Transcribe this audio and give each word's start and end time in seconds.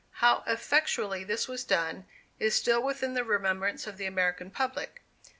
How 0.13 0.41
effectually 0.47 1.23
this 1.23 1.47
was 1.47 1.63
done, 1.63 2.07
is 2.39 2.55
still 2.55 2.81
within 2.81 3.13
the 3.13 3.23
remembrance 3.23 3.85
of 3.85 3.97
the 3.97 4.07
American 4.07 4.49
public. 4.49 5.03